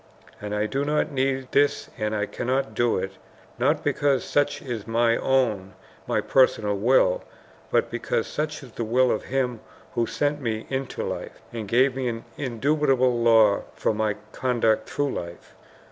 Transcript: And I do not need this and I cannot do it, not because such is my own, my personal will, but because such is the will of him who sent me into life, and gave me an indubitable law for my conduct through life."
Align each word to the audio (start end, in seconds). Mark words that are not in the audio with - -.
And 0.41 0.55
I 0.55 0.65
do 0.65 0.83
not 0.83 1.11
need 1.11 1.51
this 1.51 1.91
and 1.95 2.15
I 2.15 2.25
cannot 2.25 2.73
do 2.73 2.97
it, 2.97 3.11
not 3.59 3.83
because 3.83 4.23
such 4.25 4.59
is 4.59 4.87
my 4.87 5.15
own, 5.17 5.75
my 6.07 6.21
personal 6.21 6.75
will, 6.75 7.23
but 7.69 7.91
because 7.91 8.25
such 8.25 8.63
is 8.63 8.71
the 8.71 8.83
will 8.83 9.11
of 9.11 9.25
him 9.25 9.59
who 9.93 10.07
sent 10.07 10.41
me 10.41 10.65
into 10.71 11.03
life, 11.03 11.39
and 11.53 11.67
gave 11.67 11.95
me 11.95 12.07
an 12.07 12.25
indubitable 12.35 13.21
law 13.21 13.61
for 13.75 13.93
my 13.93 14.15
conduct 14.31 14.89
through 14.89 15.13
life." 15.13 15.53